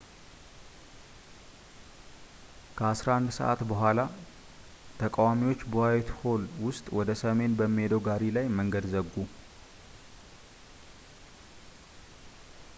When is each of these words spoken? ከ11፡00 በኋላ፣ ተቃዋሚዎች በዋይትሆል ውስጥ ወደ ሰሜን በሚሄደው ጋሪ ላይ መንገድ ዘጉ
ከ11፡00 2.77 3.67
በኋላ፣ 3.71 3.97
ተቃዋሚዎች 5.01 5.61
በዋይትሆል 5.75 6.45
ውስጥ 6.67 6.85
ወደ 6.99 7.09
ሰሜን 7.23 7.57
በሚሄደው 7.61 8.03
ጋሪ 8.09 8.23
ላይ 8.39 8.47
መንገድ 8.59 8.87
ዘጉ 8.95 9.13